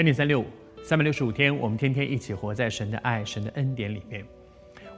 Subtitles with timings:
[0.00, 0.46] 恩典三六五，
[0.82, 4.24] 三百六十五天，我们天天一起活在神的爱、神的恩典里面。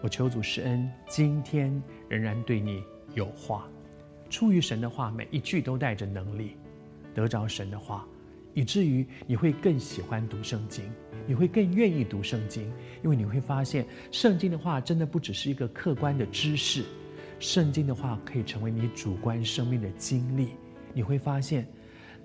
[0.00, 3.68] 我求主施恩，今天仍然对你有话，
[4.30, 6.57] 出于神的话，每一句都带着能力，
[7.12, 8.07] 得着神的话，
[8.54, 10.85] 以至于你会更喜欢读圣经，
[11.27, 12.72] 你会更愿意读圣经，
[13.03, 16.85] 因为你会发现，圣经的话真的不只是一个客观的知识，
[17.41, 20.50] 圣经的话可以成为你主观生命的经历，
[20.94, 21.66] 你会发现。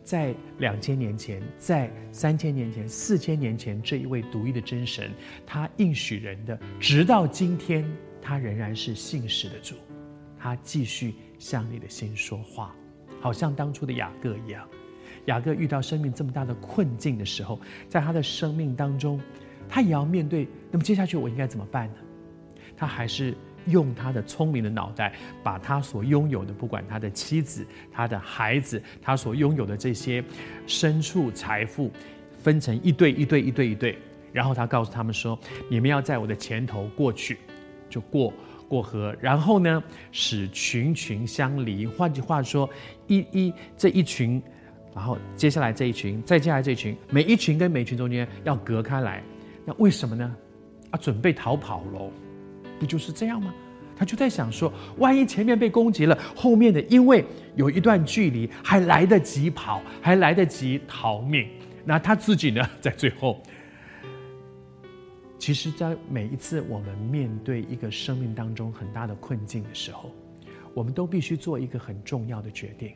[0.07, 5.11] 在两千年前，在三千年前，四千年前，这一位独一的真神，
[5.45, 7.83] 他应许人的，直到今天，
[8.21, 9.75] 他仍然是信实的主，
[10.39, 12.73] 他继续向你的心说话，
[13.19, 14.65] 好像当初的雅各一样。
[15.25, 19.19] 雅各遇到生命这么大的困境的时候，在他的生命当中，
[19.67, 20.47] 他也要面对。
[20.71, 21.95] 那么接下去我应该怎么办呢？
[22.77, 23.35] 他还是。
[23.67, 30.23] 用他的聪明的脑袋，把他所拥有的，不管他的妻子、他的孩子，他所拥有的这些
[30.67, 31.91] 牲畜财富，
[32.41, 33.97] 分成一对一对一对一对，
[34.31, 35.37] 然后他告诉他们说
[35.69, 37.37] ：“你们要在我的前头过去，
[37.89, 38.33] 就过
[38.67, 41.85] 过河，然后呢，使群群相离。
[41.85, 42.69] 换句话说，
[43.07, 44.41] 一一这一群，
[44.93, 49.23] 然后接下来这一群，再接下来这一群，每一群跟每一群中间要隔开来。
[49.65, 50.35] 那为什么呢？
[50.91, 52.11] 啊，准备逃跑喽。”
[52.79, 53.53] 不就是这样吗？
[53.99, 57.25] 他就在想说，万一前面被攻击了，后面的因为
[57.55, 61.47] 有一段距离，还来得及跑，还来得及逃命。
[61.83, 63.41] 那他自己呢，在最后，
[65.39, 70.11] 其实，在每一次我们面对一个生命当中很大的困境的时候，
[70.75, 72.91] 我们都必须做一个很重要的决定：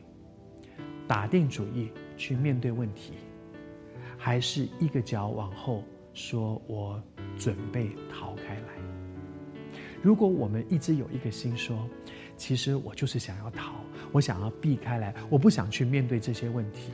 [1.08, 3.14] 打定主意去面对问题，
[4.16, 5.82] 还是一个脚往后，
[6.14, 7.02] 说我
[7.36, 8.91] 准备逃开来。
[10.02, 11.88] 如果我们一直有一个心说，
[12.36, 13.74] 其实我就是想要逃，
[14.10, 16.90] 我想要避开来，我不想去面对这些问题，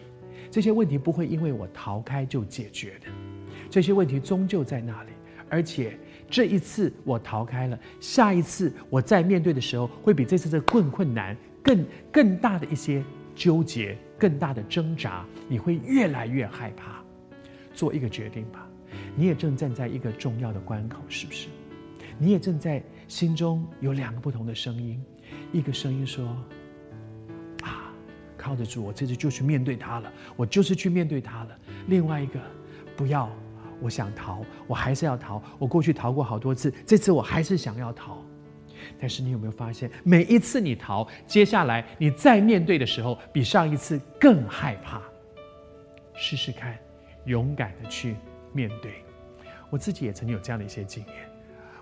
[0.51, 3.07] 这些问题不会因为我逃开就解决的，
[3.71, 5.11] 这些问题终究在那里，
[5.49, 5.99] 而且
[6.29, 13.03] 这一次我逃开了，下一次我再面对的时候，会比这次的更困难、更更大的一些
[13.35, 17.03] 纠结、更大的挣扎，你会越来越害怕。
[17.73, 18.69] 做一个决定吧，
[19.17, 21.49] 你也正站在一个重要的关口，是不是？
[22.19, 22.83] 你也正在。
[23.09, 25.03] 心中有两个不同的声音，
[25.51, 26.27] 一个声音说
[27.65, 27.91] ：“啊，
[28.37, 31.59] 靠得住，我这次就去面对他了，我就是去面对他了。”
[31.89, 32.39] 另外一个，
[32.95, 33.31] 不要，
[33.81, 35.43] 我想逃，我还是要逃。
[35.59, 38.23] 我过去逃过好多次，这次我还是想要逃。
[39.01, 45.01] 但是你有没有发现，每一次你逃，接下来你再面对的时候，比上一次更害怕。
[46.15, 46.79] 试试看，
[47.25, 48.17] 勇敢的去
[48.53, 49.03] 面对。
[49.71, 51.38] 我自己也曾经有这样的一些经验。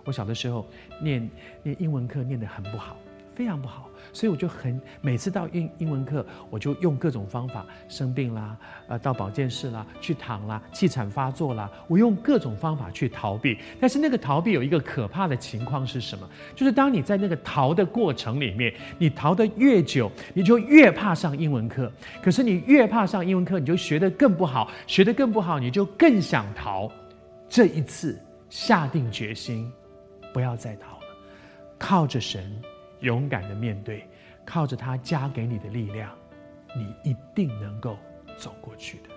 [0.06, 0.66] 我小的时候
[0.98, 1.28] 念
[1.62, 2.96] 念英文课念得很不好，
[3.34, 8.56] 非常不好，所以我就很每次到英英文课，我就用各种方法，生病啦，
[8.88, 13.58] 呃，到保健室啦，去躺啦，气喘发作啦，我用各种方法去逃避。
[13.78, 16.26] 但是那个逃避有一个可怕的情况是什么？
[16.54, 21.92] 就是当你在那个逃的过程里面，你逃得越久，你就越怕上英文课。
[22.22, 26.90] 可是你越怕上英文课，你就学得更不好，学得更不好，你就更想逃。
[27.48, 28.18] 这一次
[28.48, 29.70] 下定决心。
[30.36, 31.06] 不要再逃了，
[31.78, 32.60] 靠着神，
[33.00, 34.06] 勇敢的面对，
[34.44, 36.14] 靠着他加给你的力量，
[36.76, 37.96] 你一定能够
[38.36, 39.15] 走过去的。